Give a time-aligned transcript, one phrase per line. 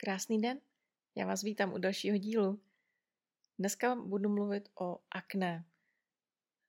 [0.00, 0.60] Krásný den,
[1.14, 2.60] já vás vítám u dalšího dílu.
[3.58, 5.64] Dneska budu mluvit o akné.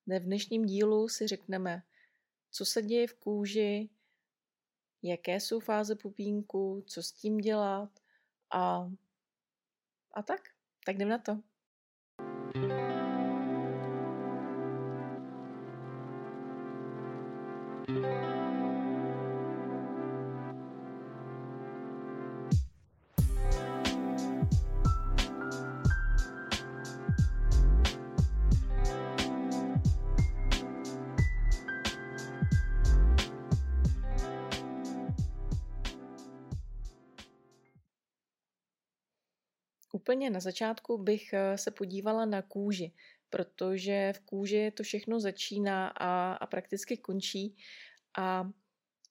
[0.07, 1.83] V dnešním dílu si řekneme,
[2.51, 3.89] co se děje v kůži,
[5.03, 7.99] jaké jsou fáze pupínku, co s tím dělat
[8.51, 8.91] a,
[10.13, 10.41] a tak.
[10.85, 11.41] Tak jdem na to.
[40.09, 42.91] Úplně na začátku bych eh, se podívala na kůži,
[43.29, 47.55] protože v kůži to všechno začíná a, a prakticky končí.
[48.17, 48.49] A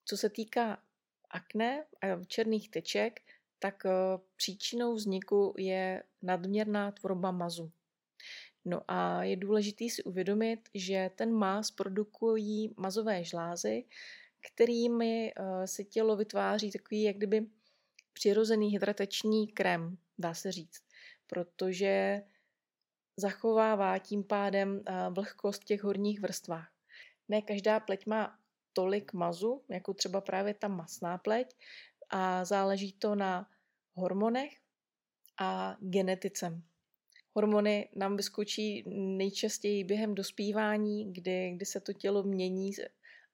[0.05, 0.83] co se týká
[1.31, 3.21] akné a černých teček,
[3.59, 3.91] tak eh,
[4.37, 7.71] příčinou vzniku je nadměrná tvorba mazu.
[8.65, 13.85] No a je důležité si uvědomit, že ten maz produkují mazové žlázy,
[14.41, 17.47] kterými eh, se tělo vytváří takový jak kdyby
[18.13, 20.88] přirozený hydratační krém, dá se říct,
[21.29, 22.23] protože
[23.17, 26.73] zachovává tím pádem eh, vlhkost v těch horních vrstvách.
[27.29, 28.39] Ne každá pleť má
[28.73, 31.57] tolik mazu, jako třeba právě ta masná pleť
[32.11, 33.51] a záleží to na
[33.95, 34.53] hormonech
[35.41, 36.63] a genetice.
[37.35, 38.85] Hormony nám vyskočí
[39.17, 42.73] nejčastěji během dospívání, kdy, kdy se to tělo mění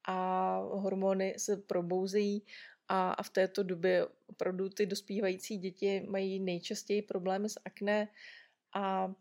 [0.08, 2.46] a hormony se probouzejí
[2.88, 8.08] a, v této době opravdu ty dospívající děti mají nejčastěji problémy s akné
[8.74, 9.14] a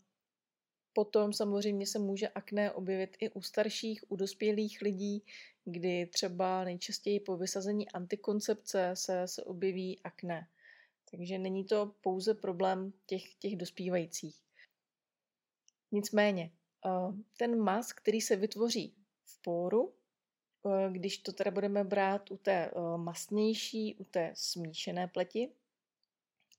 [0.94, 5.26] Potom samozřejmě se může akné objevit i u starších, u dospělých lidí,
[5.66, 10.48] kdy třeba nejčastěji po vysazení antikoncepce se, se objeví akné.
[11.12, 14.40] Takže není to pouze problém těch, těch dospívajících.
[15.92, 16.52] Nicméně,
[16.86, 18.96] eh, ten mas, který se vytvoří
[19.26, 19.94] v póru,
[20.92, 25.50] když to teda budeme brát u té eh, masnější, u té smíšené pleti,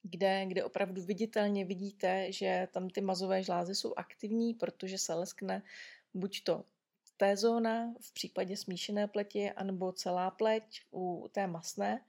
[0.02, 5.62] kde, kde opravdu viditelně vidíte, že tam ty mazové žlázy jsou aktivní, protože se leskne
[6.14, 6.64] buď to
[7.16, 12.04] té zóna v případě smíšené pleti, anebo celá pleť u té masné,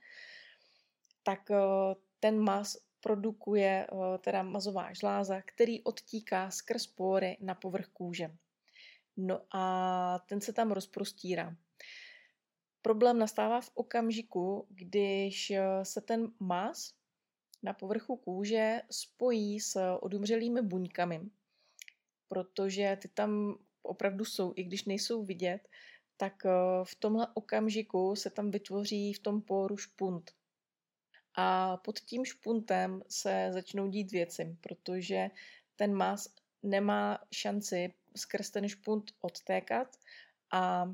[1.23, 7.88] tak eh, ten mas produkuje eh, teda mazová žláza, který odtíká skrz pory na povrch
[7.88, 8.31] kůže.
[9.17, 11.56] No a ten se tam rozprostírá.
[12.85, 16.94] Problém nastává v okamžiku, když eh, se ten mas
[17.63, 21.22] na povrchu kůže spojí s odumřelými buňkami,
[22.28, 25.68] protože ty tam opravdu jsou, i když nejsou vidět,
[26.18, 26.50] tak eh,
[26.84, 30.31] v tomhle okamžiku se tam vytvoří v tom poru špunt.
[31.35, 35.29] A pod tím špuntem se začnou dít věci, protože
[35.75, 36.28] ten mas
[36.63, 39.97] nemá šanci skrz ten špunt odtékat
[40.51, 40.91] a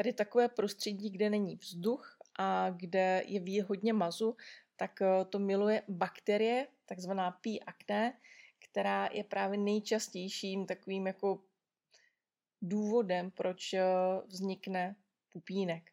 [0.00, 4.36] tady takové prostředí, kde není vzduch a kde je hodně mazu,
[4.76, 7.60] tak eh, to miluje bakterie, takzvaná P.
[7.60, 8.16] acne,
[8.58, 11.44] která je právě nejčastějším takovým jako
[12.62, 13.84] důvodem, proč eh,
[14.26, 14.96] vznikne
[15.32, 15.90] pupínek.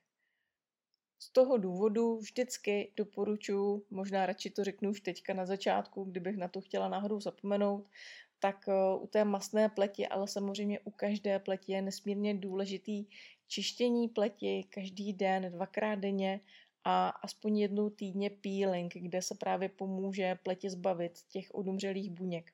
[1.20, 6.48] Z toho důvodu vždycky doporučuji, možná radši to řeknu už teďka na začátku, kdybych na
[6.48, 7.90] to chtěla náhodou zapomenout,
[8.40, 13.06] tak eh, u té masné pleti, ale samozřejmě u každé pleti je nesmírně důležitý
[13.48, 16.40] čištění pleti každý den, dvakrát denně
[16.84, 22.52] a aspoň jednou týdně peeling, kde se právě pomůže pleti zbavit těch odumřelých buněk.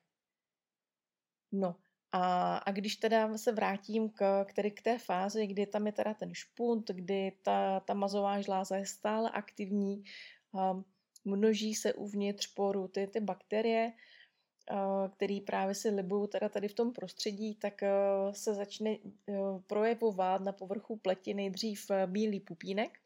[1.52, 1.76] No
[2.12, 6.14] a, a když teda se vrátím k, k, k té fázi, kdy tam je teda
[6.14, 10.04] ten špunt, kdy ta, ta mazová žláza je stále aktivní,
[10.52, 10.84] um,
[11.24, 13.92] množí se uvnitř poru ty, ty bakterie,
[15.16, 20.40] který právě si libují teda tady v tom prostředí, tak uh, se začne uh, projevovat
[20.42, 22.98] na povrchu pleti nejdřív bílý pupínek,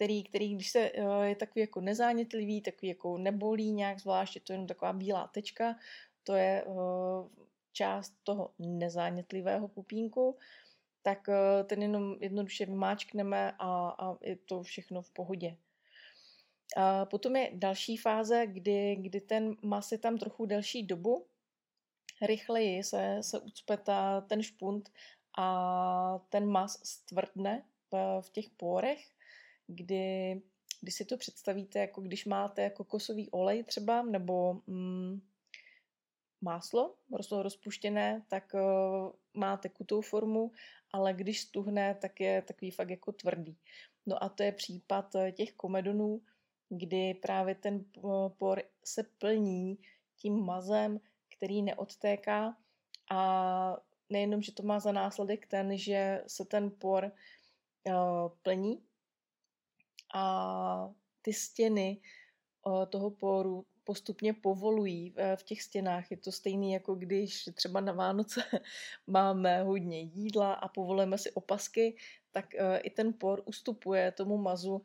[0.00, 4.40] který, který když se eh, je takový jako nezánětlivý, takový jako nebolí nějak zvlášť, je
[4.40, 5.76] to jenom taková bílá tečka,
[6.24, 10.36] to je eh, část toho nezánětlivého pupínku,
[11.02, 15.56] tak eh, ten jenom jednoduše vymáčkneme a, a je to všechno v pohodě.
[16.76, 21.26] A potom je další fáze, kdy, kdy ten mas je tam trochu delší dobu,
[22.22, 24.92] rychleji se, se ucpe ta, ten špunt
[25.38, 27.62] a ten mas stvrdne
[28.20, 29.10] v, těch pórech
[29.70, 30.42] kdy,
[30.80, 35.20] když si to představíte, jako když máte kokosový olej třeba, nebo mm,
[36.40, 36.94] máslo
[37.32, 40.52] rozpuštěné, tak uh, má tekutou formu,
[40.92, 43.56] ale když stuhne, tak je takový fakt jako tvrdý.
[44.06, 46.22] No a to je případ eh, těch komedonů,
[46.70, 47.84] kdy právě ten
[48.38, 49.78] por se plní
[50.16, 51.00] tím mazem,
[51.36, 52.56] který neodtéká
[53.10, 53.76] a
[54.10, 58.82] nejenom, že to má za následek ten, že se ten por uh, plní
[60.14, 60.90] a
[61.22, 62.00] ty stěny
[62.66, 66.10] uh, toho poru postupně povolují v těch stěnách.
[66.10, 68.42] Je to stejné, jako když třeba na Vánoce
[69.06, 71.96] máme hodně jídla a povolujeme si opasky,
[72.30, 72.46] tak
[72.82, 74.82] i ten por ustupuje tomu mazu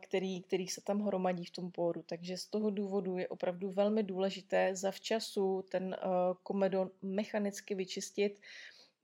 [0.00, 2.02] který, který se tam hromadí v tom póru.
[2.02, 5.96] Takže z toho důvodu je opravdu velmi důležité zavčasu ten
[6.42, 8.40] komedon mechanicky vyčistit,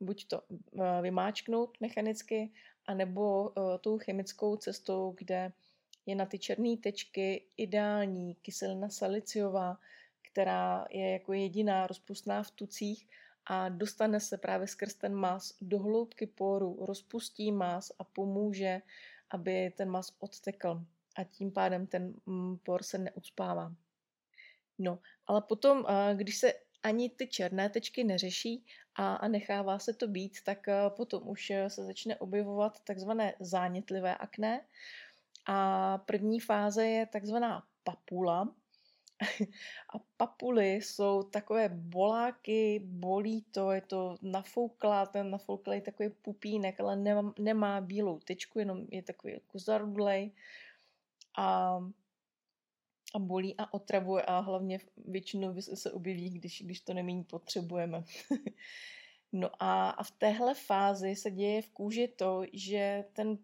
[0.00, 0.42] buď to
[1.02, 2.52] vymáčknout mechanicky,
[2.86, 5.52] anebo tou chemickou cestou, kde
[6.06, 9.78] je na ty černé tečky ideální kyselina saliciová,
[10.22, 13.08] která je jako jediná rozpustná v tucích
[13.46, 18.82] a dostane se právě skrz ten mas do hloubky poru, rozpustí mas a pomůže
[19.30, 20.84] aby ten mas odtekl
[21.16, 23.72] a tím pádem ten mm, por se neucpává.
[24.78, 25.84] No, ale potom,
[26.14, 26.52] když se
[26.82, 30.58] ani ty černé tečky neřeší a, a nechává se to být, tak
[30.88, 34.64] potom už se začne objevovat takzvané zánětlivé akné.
[35.46, 38.54] A první fáze je takzvaná papula,
[39.94, 46.96] a papuly jsou takové boláky, bolí to, je to nafouklá, ten nafouklý takový pupínek, ale
[46.96, 50.32] nemá, nemá bílou tečku, jenom je takový jako zarudlej
[51.36, 51.78] a,
[53.14, 58.04] a bolí a otravuje a hlavně většinou se objeví, když, když to neméně potřebujeme.
[59.32, 63.38] no a, a v téhle fázi se děje v kůži to, že ten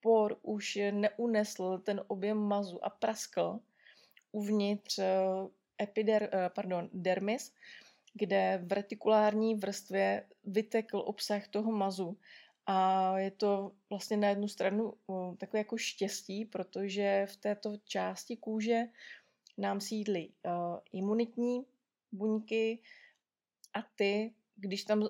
[0.00, 3.60] por už neunesl ten objem mazu a praskl
[4.32, 5.12] uvnitř eh,
[5.82, 7.52] epider, eh, pardon, dermis,
[8.14, 12.16] kde v retikulární vrstvě vytekl obsah toho mazu.
[12.66, 18.36] A je to vlastně na jednu stranu eh, takové jako štěstí, protože v této části
[18.36, 18.82] kůže
[19.58, 20.34] nám sídlí
[20.92, 21.66] imunitní
[22.12, 22.78] buňky
[23.74, 25.08] a ty, když tam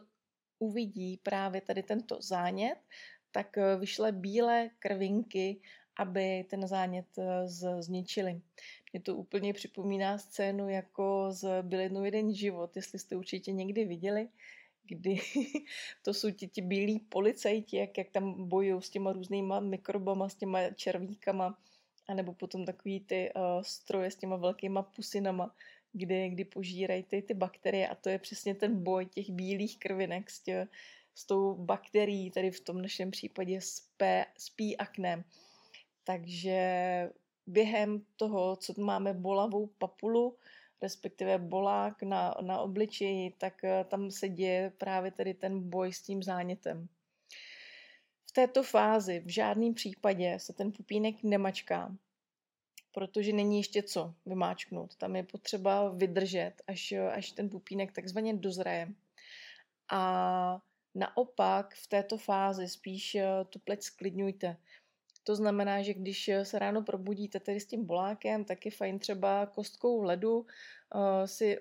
[0.58, 2.78] uvidí právě tady tento zánět,
[3.30, 5.60] tak vyšle bílé krvinky,
[5.98, 7.06] aby ten zánět
[7.78, 8.40] zničili.
[8.92, 13.84] Mě to úplně připomíná scénu jako z Byl jednou jeden život, jestli jste určitě někdy
[13.84, 14.28] viděli,
[14.88, 15.20] kdy
[16.02, 20.34] to jsou ti, ti bílí policajti, jak, jak tam bojují s těma různýma mikrobama, s
[20.34, 21.58] těma červíkama,
[22.08, 25.54] anebo potom takový ty uh, stroje s těma velkýma pusinama,
[25.92, 30.30] kdy, kdy požírají ty, ty bakterie a to je přesně ten boj těch bílých krvinek
[30.30, 30.68] s, tě,
[31.14, 35.24] s tou bakterií, tady v tom našem případě s, P, s aknem.
[36.08, 36.60] Takže
[37.46, 40.36] během toho, co máme bolavou papulu,
[40.82, 46.02] respektive bolák na, na obličeji, tak eh, tam se děje právě tady ten boj s
[46.02, 46.88] tím zánětem.
[48.28, 51.96] V této fázi v žádném případě se ten pupínek nemačká,
[52.92, 54.96] protože není ještě co vymáčknout.
[54.96, 58.88] Tam je potřeba vydržet, až, až ten pupínek takzvaně dozraje.
[59.90, 60.62] A
[60.94, 64.56] naopak v této fázi spíš eh, tu pleť sklidňujte.
[65.28, 69.46] To znamená, že když se ráno probudíte tedy s tím bolákem, tak je fajn třeba
[69.46, 70.46] kostkou ledu uh,
[71.24, 71.58] si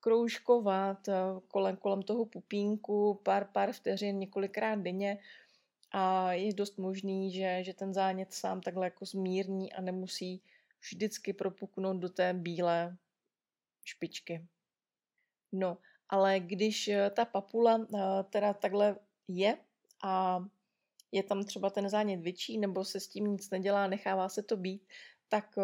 [0.00, 5.18] kroužkovat uh, kolem, kolem toho pupínku pár, pár vteřin několikrát denně
[5.90, 10.42] a je dost možný, že, že ten zánět sám takhle jako zmírní a nemusí
[10.80, 12.96] vždycky propuknout do té bílé
[13.84, 14.46] špičky.
[15.52, 15.78] No,
[16.08, 17.86] ale když eh, ta papula
[18.30, 18.96] teda takhle
[19.28, 19.58] je
[20.02, 20.44] a
[21.12, 24.56] je tam třeba ten zánět větší, nebo se s tím nic nedělá, nechává se to
[24.56, 24.82] být,
[25.28, 25.54] tak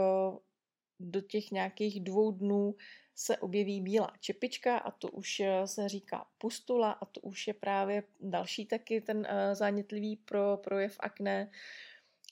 [1.00, 2.75] do těch nějakých dvou dnů
[3.15, 7.55] se objeví bílá čepička a to už e, se říká pustula a to už je
[7.55, 11.50] právě další taky ten e, zánětlivý pro projev akné,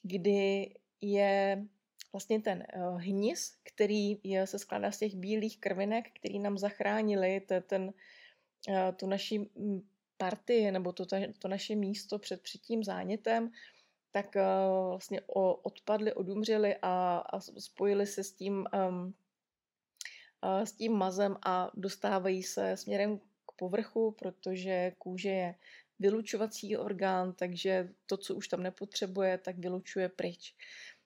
[0.03, 1.65] kdy je
[2.11, 7.39] vlastně ten e, hnis, který je, se skládá z těch bílých krvinek, který nám zachránili
[7.39, 7.93] ten, ten
[8.95, 9.49] tu naši
[10.17, 11.05] partii nebo to,
[11.39, 13.51] to naše místo před, před zánětem,
[14.11, 19.13] tak uh, vlastně o, odpadli, odumřeli a, a spojili se s tím, um,
[20.43, 25.55] uh, s tím mazem a dostávají se směrem k povrchu, protože kůže je
[25.99, 30.55] vylučovací orgán, takže to, co už tam nepotřebuje, tak vylučuje pryč.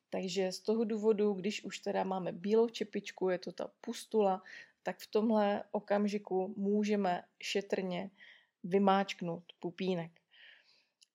[0.10, 4.44] Takže z toho důvodu, když už teda máme bílou čepičku, je to ta pustula,
[4.84, 8.10] tak v tomhle okamžiku můžeme šetrně
[8.64, 10.12] vymáčknout pupínek.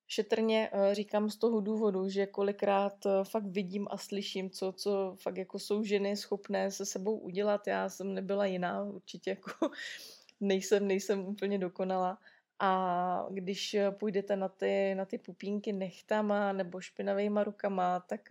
[0.07, 5.17] Šetrně eh, říkám z toho důvodu, že kolikrát eh, fakt vidím a slyším, co, co
[5.23, 7.67] fakt jako jsou ženy schopné se sebou udělat.
[7.67, 9.71] Já jsem nebyla jiná, určitě jako
[10.41, 12.19] nejsem, nejsem úplně dokonala.
[12.59, 18.29] A když eh, půjdete na ty, na ty pupínky nechtama nebo špinavýma rukama, tak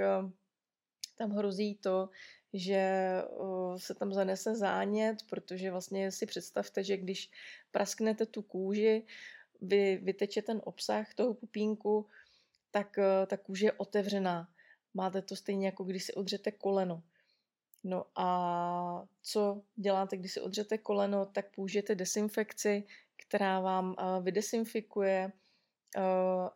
[1.17, 2.09] tam hrozí to,
[2.53, 3.13] že
[3.77, 7.31] se tam zanese zánět, protože vlastně si představte, že když
[7.71, 9.05] prasknete tu kůži,
[9.61, 12.07] vy, vyteče ten obsah toho pupínku,
[12.71, 14.49] tak ta kůže je otevřená.
[14.93, 17.03] Máte to stejně jako když si odřete koleno.
[17.83, 22.83] No a co děláte, když si odřete koleno, tak použijete desinfekci,
[23.15, 25.31] která vám vydesinfikuje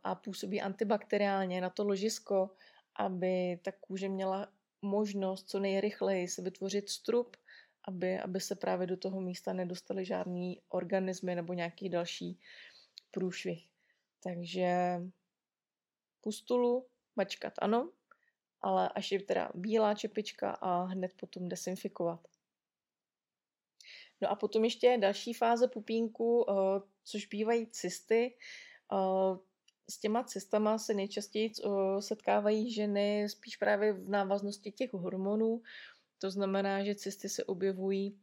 [0.03, 2.49] a působí antibakteriálně na to ložisko,
[2.95, 4.47] aby ta kůže měla
[4.81, 7.37] možnost co nejrychleji se vytvořit strup,
[7.87, 12.39] aby, aby se právě do toho místa nedostaly žádný organismy nebo nějaký další
[13.11, 13.69] průšvih.
[14.23, 15.01] Takže
[16.21, 17.91] pustulu mačkat ano,
[18.61, 22.27] ale až je teda bílá čepička a hned potom desinfikovat.
[24.21, 28.37] No a potom ještě další fáze pupínku, eh, což bývají cysty.
[29.89, 31.51] S těma cystama se nejčastěji
[31.99, 35.61] setkávají ženy spíš právě v návaznosti těch hormonů.
[36.21, 38.19] To znamená, že cysty se objevují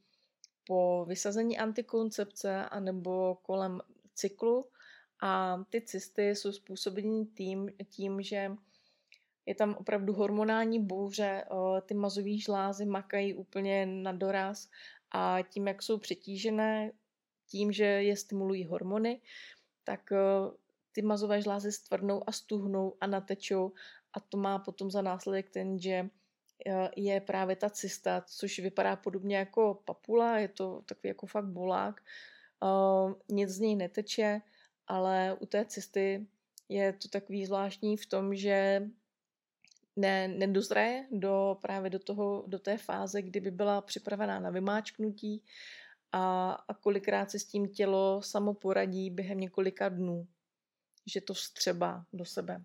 [0.67, 3.81] po vysazení antikoncepce anebo kolem
[4.15, 4.67] cyklu
[5.23, 8.51] a ty cysty jsou způsobeny tím, tím že
[9.47, 11.45] je tam opravdu hormonální bouře,
[11.87, 14.69] ty mazové žlázy makají úplně na doraz
[15.11, 16.93] a tím, jak jsou přetížené,
[17.47, 19.21] tím, že je stimulují hormony,
[19.85, 20.13] tak
[20.95, 23.73] ty mazové žlázy stvrdnou a stuhnou a natečou
[24.13, 26.09] a to má potom za následek ten, že
[26.67, 31.47] eh, je právě ta cysta, což vypadá podobně jako papula, je to takový jako fakt
[31.47, 32.01] bolák,
[33.29, 34.41] nic z něj neteče,
[34.87, 36.27] ale u té cysty
[36.69, 38.89] je to takový zvláštní v tom, že
[39.97, 45.43] ne, nedozraje do, právě do, toho, do té fáze, kdy by byla připravená na vymáčknutí
[46.13, 50.27] a, a kolikrát se s tím tělo samo poradí během několika dnů,
[51.07, 52.65] že to vstřebá do sebe.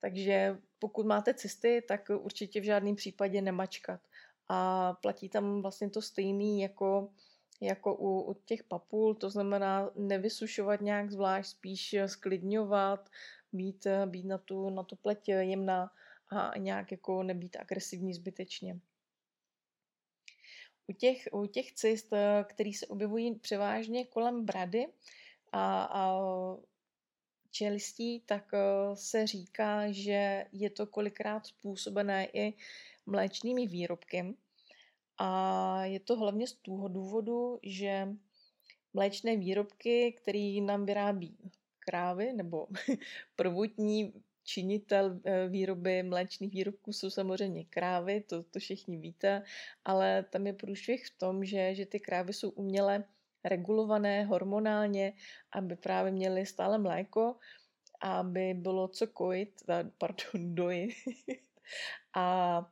[0.00, 4.00] Takže pokud máte cysty, tak určitě v žádném případě nemačkat.
[4.48, 7.12] A platí tam vlastně to stejný jako,
[7.60, 13.10] jako u, u těch papul, to znamená nevysušovat nějak zvlášť, spíš sklidňovat,
[13.52, 15.90] být, být na, tu, na tu pleť jemná
[16.30, 18.80] a nějak jako nebýt agresivní zbytečně.
[20.86, 22.12] U těch, u těch cyst,
[22.44, 24.86] které se objevují převážně kolem brady
[25.52, 26.20] a, a
[27.50, 32.54] čelistí, tak eh, se říká, že je to kolikrát způsobené i
[33.06, 34.34] mléčnými výrobky.
[35.18, 38.08] A je to hlavně z toho důvodu, že
[38.94, 41.36] mléčné výrobky, které nám vyrábí
[41.78, 42.66] krávy nebo
[43.36, 44.12] prvotní
[44.44, 49.42] činitel eh, výroby mléčných výrobků jsou samozřejmě krávy, to, to všichni víte,
[49.84, 53.04] ale tam je průšvih v tom, že, že ty krávy jsou uměle
[53.44, 55.12] regulované hormonálně,
[55.52, 57.36] aby právě měly stále mléko,
[58.00, 59.62] aby bylo co kojit,
[59.98, 60.94] pardon, dojit.
[62.16, 62.66] a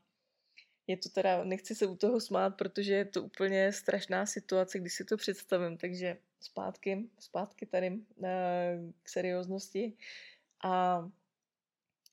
[0.86, 4.94] je to teda, nechci se u toho smát, protože je to úplně strašná situace, když
[4.94, 9.96] si to představím, takže zpátky, zpátky tady eh, k serióznosti.
[10.64, 11.04] A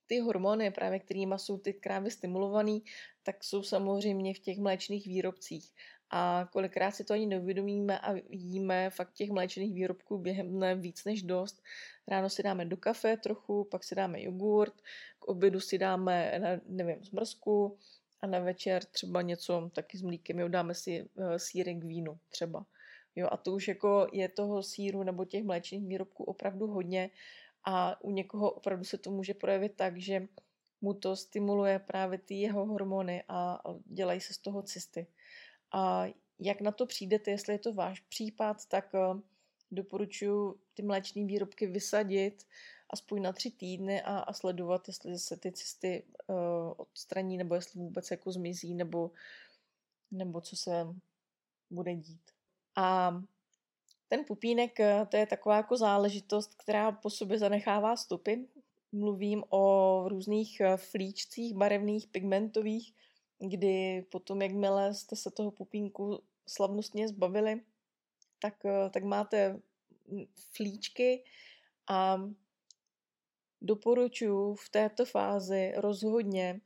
[0.07, 2.79] ty hormony, právě kterými jsou ty krávy stimulované,
[3.23, 5.73] tak jsou samozřejmě v těch mléčných výrobcích.
[6.09, 11.05] A kolikrát si to ani neuvědomíme a jíme fakt těch mléčných výrobků během dne víc
[11.05, 11.63] než dost.
[12.07, 14.73] Ráno si dáme do kafe trochu, pak si dáme jogurt,
[15.19, 17.77] k obědu si dáme, nevím, zmrzku
[18.21, 22.19] a na večer třeba něco taky s mlíkem, jo, dáme si uh, sírek k vínu
[22.29, 22.65] třeba.
[23.15, 27.09] Jo, a to už jako je toho síru nebo těch mléčných výrobků opravdu hodně
[27.63, 30.27] a u někoho opravdu se to může projevit tak, že
[30.81, 35.07] mu to stimuluje právě ty jeho hormony a dělají se z toho cysty.
[35.73, 36.05] A
[36.39, 39.21] jak na to přijdete, jestli je to váš případ, tak eh,
[39.71, 42.43] doporučuji ty mléčné výrobky vysadit
[42.89, 46.35] aspoň na tři týdny a, a sledovat, jestli se ty cysty uh,
[46.77, 49.11] odstraní, nebo jestli vůbec jako zmizí, nebo,
[50.11, 50.87] nebo co se
[51.69, 52.31] bude dít.
[52.75, 53.17] A
[54.07, 58.47] ten pupínek, eh, to je taková jako záležitost, která po sobě zanechává stopy.
[58.91, 62.93] Mluvím o různých eh, flíčcích barevných, pigmentových,
[63.49, 67.61] kdy potom, jakmile jste se toho pupínku slavnostně zbavili,
[68.39, 69.59] tak, eh, tak máte
[70.55, 71.23] flíčky
[71.89, 72.21] a
[73.61, 76.61] doporučuji v této fázi rozhodně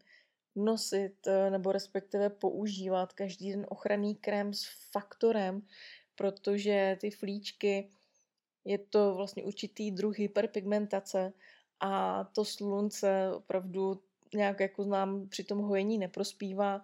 [0.55, 5.62] nosit nebo respektive používat každý den ochranný krém s faktorem,
[6.15, 7.91] protože ty flíčky
[8.65, 11.34] je to vlastně určitý druh hyperpigmentace
[11.79, 14.01] a to slunce opravdu
[14.34, 16.81] nějak jako znám při tom hojení neprospívá,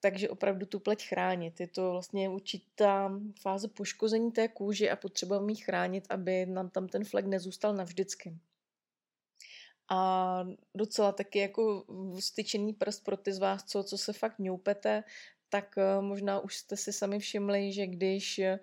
[0.00, 1.60] takže opravdu tu pleť chránit.
[1.60, 6.88] Je to vlastně určitá fáze poškození té kůže a potřeba ji chránit, aby nám tam
[6.88, 8.38] ten flek nezůstal navždycky.
[9.88, 10.44] a
[10.74, 11.84] docela taky jako
[12.20, 15.04] styčený prst pro ty z vás, co, co se fakt ňoupete,
[15.48, 18.58] tak eh, možná už jste si sami všimli, že když eh,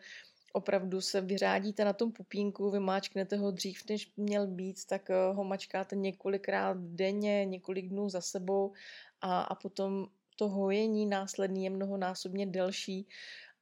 [0.53, 5.43] opravdu se vyřádíte na tom pupínku, vymáčknete ho dřív, než měl být, tak eh, ho
[5.43, 8.73] mačkáte několikrát denně, několik dnů za sebou
[9.21, 13.07] a, a potom to hojení následný je mnohonásobně delší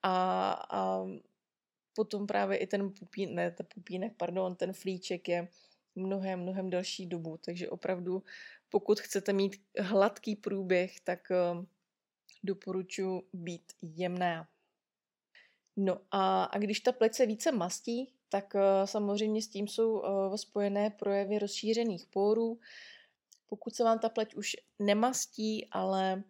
[0.03, 1.05] a, a
[1.93, 5.47] potom právě i ten pupín, ne, ten pupínek, pardon, ten flíček je
[5.95, 8.23] mnohem, mnohem delší dobu, takže opravdu
[8.69, 11.31] pokud chcete mít hladký průběh, tak
[12.43, 14.47] doporučuji být jemná.
[15.81, 19.99] No a, a když ta pleť se více mastí, tak uh, samozřejmě s tím jsou
[19.99, 22.59] uh, spojené projevy rozšířených pórů.
[23.47, 26.23] Pokud se vám ta pleť už nemastí, ale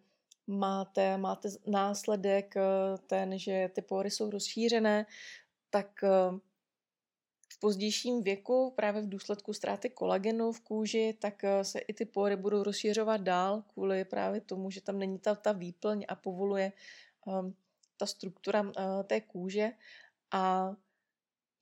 [0.46, 5.06] máte, máte následek uh, ten, že ty pory jsou rozšířené,
[5.70, 6.02] tak
[7.52, 12.36] v pozdějším věku, právě v důsledku ztráty kolagenu v kůži, tak se i ty pory
[12.36, 16.72] budou rozšiřovat dál kvůli právě tomu, že tam není ta, ta výplň a povoluje
[17.26, 17.54] um,
[18.00, 18.72] ta struktura uh,
[19.06, 19.72] té kůže.
[20.32, 20.72] A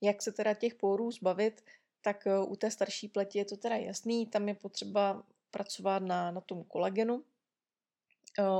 [0.01, 1.61] jak se teda těch porů zbavit,
[2.01, 6.31] tak uh, u té starší pleti je to teda jasný, tam je potřeba pracovat na,
[6.31, 7.15] na tom kolagenu.
[7.15, 7.23] Uh,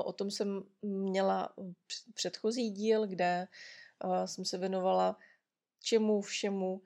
[0.05, 1.53] o tom jsem měla
[2.13, 3.47] předchozí díl, kde
[4.25, 5.17] jsem se věnovala
[5.79, 6.81] čemu všemu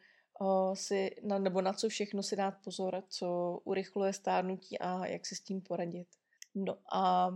[0.74, 5.42] si, nebo na co všechno si dát pozor, co urychluje stárnutí a jak si s
[5.42, 6.08] tím poradit.
[6.56, 7.30] No a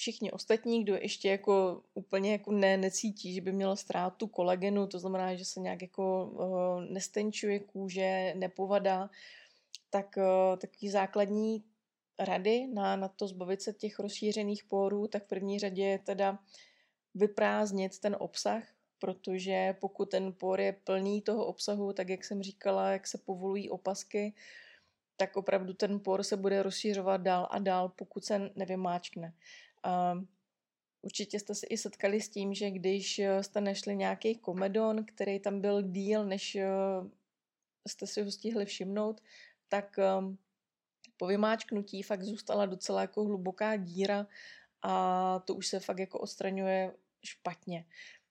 [0.00, 4.98] všichni ostatní, kdo ještě jako úplně jako ne, necítí, že by měl ztrátu kolagenu, to
[4.98, 9.10] znamená, že se nějak jako uh, nestenčuje kůže, nepovadá,
[9.90, 11.64] tak uh, takový základní
[12.18, 16.38] rady na, na to zbavit se těch rozšířených pórů, tak v první řadě je teda
[17.14, 18.62] vyprázdnit ten obsah
[18.98, 23.70] protože pokud ten por je plný toho obsahu, tak jak jsem říkala, jak se povolují
[23.70, 24.34] opasky,
[25.16, 29.32] tak opravdu ten por se bude rozšířovat dál a dál, pokud se nevymáčkne.
[29.82, 30.14] A
[31.02, 35.60] určitě jste se i setkali s tím, že když jste našli nějaký komedon, který tam
[35.60, 36.68] byl díl, než eh,
[37.88, 39.20] jste si ho stihli všimnout,
[39.68, 40.38] tak ehm,
[41.16, 44.26] po vymáčknutí fakt zůstala docela jako hluboká díra
[44.82, 47.84] a to už se fakt jako odstraňuje špatně.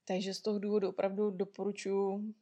[0.06, 2.34] Takže z toho důvodu opravdu doporučuji,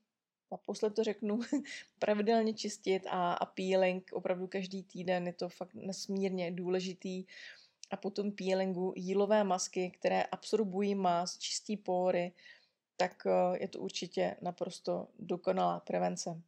[0.52, 1.40] naposled to řeknu,
[2.00, 7.26] pravidelně čistit a, a peeling opravdu každý týden, je to fakt nesmírně důležitý.
[7.92, 12.34] A potom peelingu jílové masky, které absorbují mas, čistí pory,
[12.96, 16.42] tak eh, je to určitě naprosto dokonalá prevence.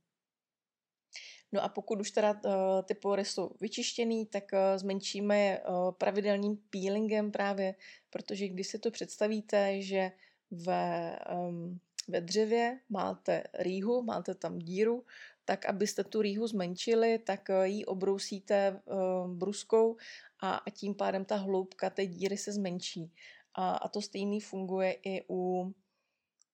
[1.52, 2.52] No a pokud už teda uh,
[2.86, 5.62] ty pory jsou vyčištěný, tak uh, zmenšíme je
[5.98, 7.76] pravidelným peelingem právě,
[8.10, 10.12] protože když si to představíte, že
[10.52, 15.06] ve, um, ve dřevě máte rýhu, máte tam díru,
[15.46, 19.98] tak abyste tu rýhu zmenšili, tak eh, ji obrousíte uh, bruskou
[20.42, 23.14] a, tím pádem ta hloubka té díry se zmenší.
[23.56, 25.74] A, to stejný funguje i u,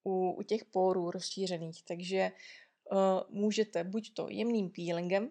[0.03, 1.83] u, u těch pórů rozšířených.
[1.83, 2.31] Takže
[2.91, 2.97] uh,
[3.29, 5.29] můžete buď to jemným peelingem,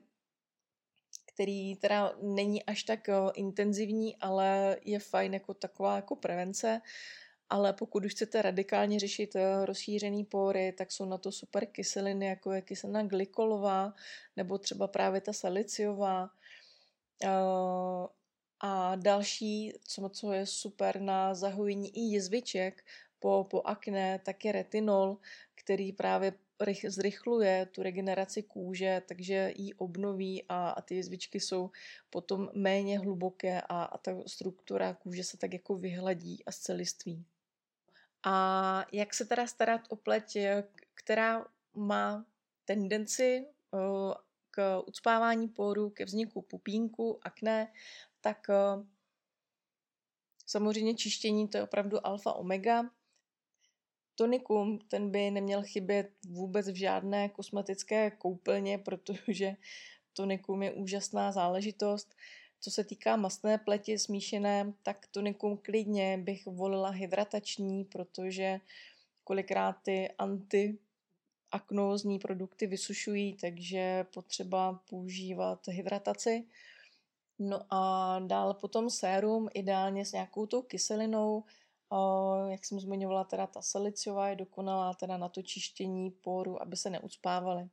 [1.35, 6.81] který teda není až tak intenzivní, ale je fajn jako taková jako prevence,
[7.55, 12.27] ale pokud už chcete radikálně řešit eh, rozšířený pory, tak jsou na to super kyseliny,
[12.27, 13.95] jako je kyselina glykolová,
[14.37, 16.31] nebo třeba právě ta saliciová.
[17.25, 17.29] Eh,
[18.61, 22.85] a další, co, co je super na zahojení i jizviček
[23.19, 25.19] po, po akné, tak je retinol,
[25.55, 26.33] který právě
[26.89, 31.71] zrychluje tu regeneraci kůže, takže ji obnoví a, a ty jizvičky jsou
[32.11, 37.25] potom méně hluboké a, a ta struktura kůže se tak jako vyhladí a zceliství.
[38.27, 40.37] A jak se teda starat o pleť,
[40.95, 42.27] která má
[42.65, 43.79] tendenci eh,
[44.51, 47.73] k ucpávání poru, ke vzniku pupínku, akné,
[48.21, 48.87] tak eh,
[50.47, 52.91] samozřejmě čištění to je opravdu alfa omega.
[54.15, 59.57] Tonikum, ten by neměl chybět vůbec v žádné kosmetické koupelně, protože
[60.13, 62.15] tonikum je úžasná záležitost.
[62.65, 68.61] Co se týká mastné pleti smíšené, tak tonikum klidně bych volila hydratační, protože
[69.25, 76.47] kolikrát ty antiaknózní produkty vysušují, takže potřeba používat hydrataci.
[77.39, 81.45] No a dále potom sérum, ideálně s nějakou tou kyselinou,
[82.49, 86.91] jak jsem zmiňovala, teda ta saliciová je dokonalá teda na to čištění poru, aby se
[86.91, 87.69] neucpávaly.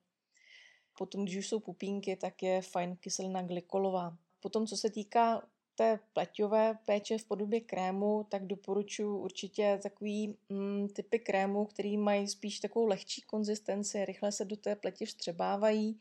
[0.97, 4.17] Potom, když už jsou pupínky, tak je fajn kyselina glykolová.
[4.41, 10.87] Potom, co se týká té pleťové péče v podobě krému, tak doporučuji určitě takový mm,
[10.87, 15.99] typy krému, který mají spíš takovou lehčí konzistenci, rychle se do té pleti vstřebávají.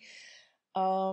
[0.75, 1.13] A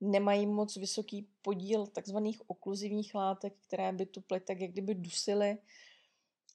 [0.00, 5.58] nemají moc vysoký podíl takzvaných okluzivních látek, které by tu pleť tak jak kdyby dusily,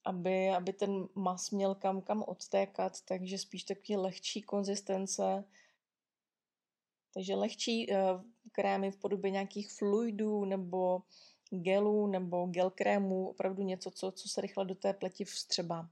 [0.06, 5.44] aby, aby ten mas měl kam kam odtékat, takže spíš takový lehčí konzistence,
[7.14, 7.98] takže lehčí uh,
[8.52, 11.02] krémy v podobě nějakých fluidů nebo
[11.50, 15.90] gelů nebo gel krémů, opravdu něco, co, co se rychle do té pleti vstřebá.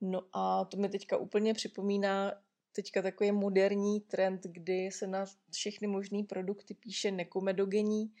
[0.00, 2.32] No a to mi teďka úplně připomíná
[2.72, 8.14] teďka takový moderní trend, kdy se na všechny možné produkty píše nekomedogení.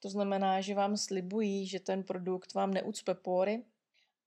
[0.00, 3.64] To znamená, že vám slibují, že ten produkt vám neucpe pory,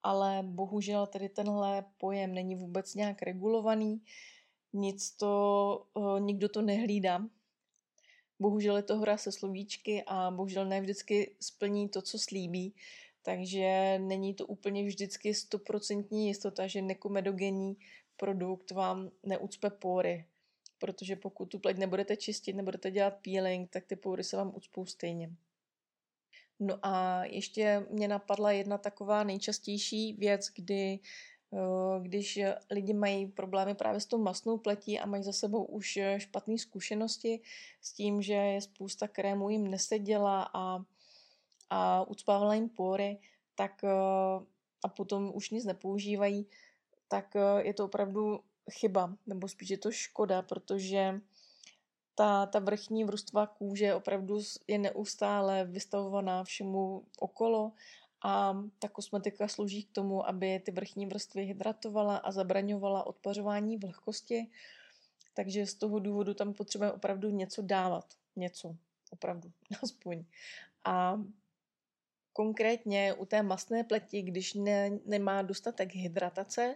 [0.03, 4.01] ale bohužel tady tenhle pojem není vůbec nějak regulovaný,
[4.75, 7.27] nic to, uh, nikdo to nehlídá.
[8.39, 12.75] Bohužel je to hra se slovíčky a bohužel ne vždycky splní to, co slíbí,
[13.21, 17.77] takže není to úplně vždycky stoprocentní jistota, že nekomedogenní
[18.17, 20.25] produkt vám neucpe pory,
[20.79, 24.85] protože pokud tu pleť nebudete čistit, nebudete dělat peeling, tak ty pory se vám ucpou
[24.85, 25.31] stejně.
[26.59, 30.99] No a ještě mě napadla jedna taková nejčastější věc, kdy eh,
[32.01, 32.39] když
[32.71, 37.39] lidi mají problémy právě s tou masnou pletí a mají za sebou už špatné zkušenosti
[37.81, 40.79] s tím, že je spousta krémů jim neseděla a,
[41.69, 43.19] a ucpávala jim pory,
[43.55, 43.89] tak eh,
[44.83, 46.47] a potom už nic nepoužívají,
[47.07, 48.39] tak eh, je to opravdu
[48.71, 51.21] chyba, nebo spíš je to škoda, protože
[52.15, 57.71] ta, ta vrchní vrstva kůže opravdu je neustále vystavovaná všemu okolo
[58.21, 64.47] a ta kosmetika slouží k tomu, aby ty vrchní vrstvy hydratovala a zabraňovala odpařování vlhkosti.
[65.33, 68.05] Takže z toho důvodu tam potřebujeme opravdu něco dávat.
[68.35, 68.75] Něco.
[69.11, 69.51] Opravdu.
[69.83, 70.23] Aspoň.
[70.83, 71.21] A
[72.33, 76.75] konkrétně u té masné pleti, když ne, nemá dostatek hydratace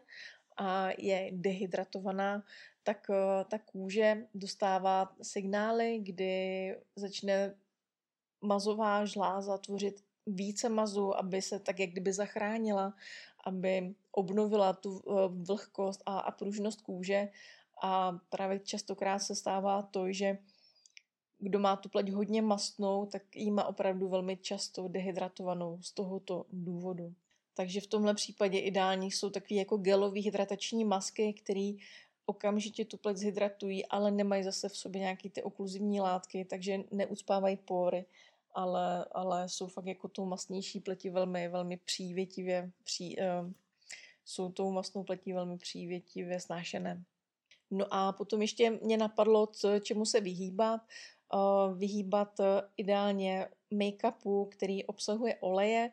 [0.57, 2.43] a je dehydratovaná,
[2.83, 7.55] tak eh, ta kůže dostává signály, kdy začne
[8.41, 12.93] mazová žláza tvořit více mazu, aby se tak jak kdyby zachránila,
[13.43, 17.29] aby obnovila tu eh, vlhkost a, a pružnost kůže.
[17.81, 20.37] A právě častokrát se stává to, že
[21.39, 26.45] kdo má tu pleť hodně mastnou, tak ji má opravdu velmi často dehydratovanou z tohoto
[26.51, 27.13] důvodu.
[27.53, 31.71] Takže v tomhle případě ideální jsou takové jako gelové hydratační masky, které
[32.25, 37.57] okamžitě tu pleť zhydratují, ale nemají zase v sobě nějaké ty okluzivní látky, takže neucpávají
[37.57, 38.05] pory,
[38.53, 43.51] ale, ale jsou fakt jako tou masnější pleti velmi, velmi přívětivě, pří, uh,
[44.25, 47.03] jsou tou masnou pletí velmi přívětivě snášené.
[47.71, 50.81] No a potom ještě mě napadlo, co, čemu se vyhýbat.
[51.33, 52.45] Uh, vyhýbat uh,
[52.77, 55.91] ideálně make-upu, který obsahuje oleje,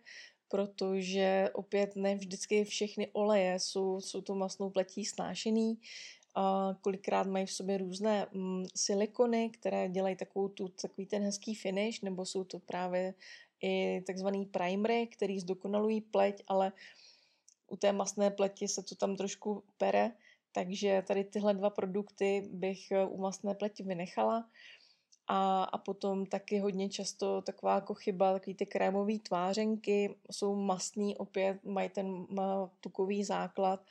[0.48, 5.78] protože opět ne vždycky všechny oleje jsou, jsou tou masnou pletí snášený.
[6.80, 12.02] Kolikrát mají v sobě různé mm, silikony, které dělají takovou tu, takový ten hezký finish,
[12.02, 13.14] nebo jsou to právě
[13.62, 16.72] i takzvaný primery, který zdokonalují pleť, ale
[17.68, 20.12] u té masné pleti se to tam trošku pere,
[20.52, 24.48] takže tady tyhle dva produkty bych eh, u masné pleti vynechala.
[25.28, 31.16] A, a potom taky hodně často taková jako chyba, takový ty krémové tvářenky jsou mastný,
[31.16, 32.26] opět mají ten
[32.80, 33.84] tukový základ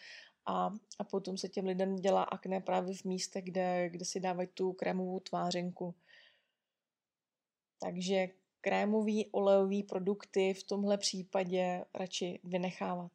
[0.46, 4.48] a, a potom se těm lidem dělá akné právě v místech, kde, kde si dávají
[4.54, 5.96] tu krémovou tvářenku.
[7.80, 8.28] Takže
[8.62, 13.12] krémový olejový produkty v tomhle případě radši vynechávat.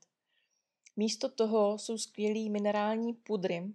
[0.97, 3.73] Místo toho jsou skvělý minerální pudry,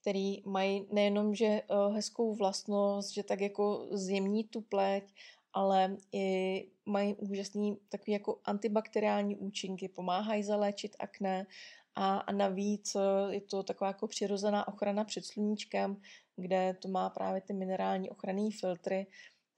[0.00, 5.14] který mají nejenom, že eh, hezkou vlastnost, že tak jako zjemní tu pleť,
[5.52, 11.46] ale i mají úžasný takový jako antibakteriální účinky, pomáhají zaléčit akné
[11.94, 15.96] a, a navíc eh, je to taková jako přirozená ochrana před sluníčkem,
[16.36, 19.06] kde to má právě ty minerální ochranné filtry,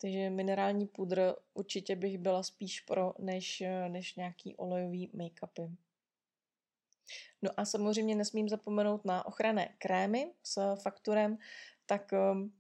[0.00, 5.74] takže minerální pudr určitě bych byla spíš pro, než, eh, než nějaký olejový make-upy.
[7.42, 11.38] No a samozřejmě nesmím zapomenout na ochranné krémy s fakturem,
[11.86, 12.52] tak um,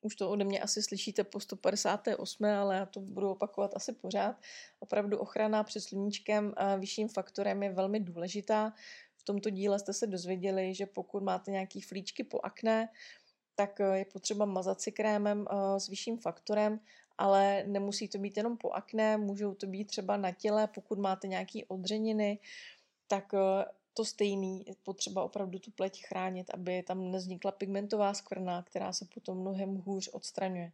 [0.00, 4.36] už to ode mě asi slyšíte po 158, ale já to budu opakovat asi pořád.
[4.80, 8.72] Opravdu ochrana před sluníčkem a vyšším faktorem je velmi důležitá.
[9.16, 12.88] V tomto díle jste se dozvěděli, že pokud máte nějaký flíčky po akné,
[13.54, 16.80] tak eh, je potřeba mazat si krémem eh, s vyšším faktorem,
[17.18, 21.26] ale nemusí to být jenom po akné, můžou to být třeba na těle, pokud máte
[21.26, 22.38] nějaké odřeniny,
[23.06, 23.64] tak eh,
[23.98, 29.06] to stejný, je potřeba opravdu tu pleť chránit, aby tam neznikla pigmentová skvrna, která se
[29.14, 30.72] potom mnohem hůř odstraňuje.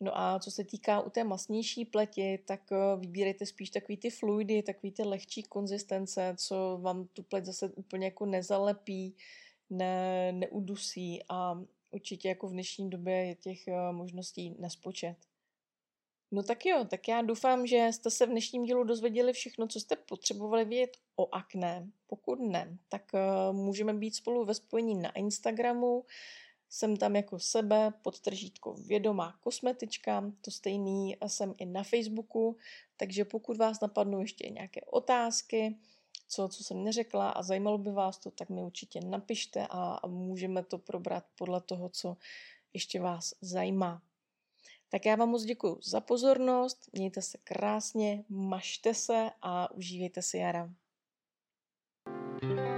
[0.00, 4.10] No a co se týká u té masnější pleti, tak eh, vybírejte spíš takový ty
[4.10, 9.16] fluidy, takový ty lehčí konzistence, co vám tu pleť zase úplně jako nezalepí,
[9.70, 15.16] ne, neudusí a určitě jako v dnešní době je těch eh, možností nespočet.
[16.34, 19.80] No tak jo, tak já doufám, že jste se v dnešním dílu dozvěděli všechno, co
[19.80, 21.90] jste potřebovali vědět o akné.
[22.06, 26.04] Pokud ne, tak uh, můžeme být spolu ve spojení na Instagramu.
[26.68, 32.56] Jsem tam jako sebe, podtržítko vědomá kosmetička, to stejný jsem i na Facebooku,
[32.96, 35.78] takže pokud vás napadnou ještě nějaké otázky,
[36.28, 40.62] co, co jsem neřekla a zajímalo by vás to, tak mi určitě napište a můžeme
[40.64, 42.16] to probrat podle toho, co
[42.72, 44.02] ještě vás zajímá.
[44.94, 50.38] Tak já vám moc děkuji za pozornost, mějte se krásně, mašte se a užívejte si
[50.38, 50.70] jara.
[52.40, 52.73] thank you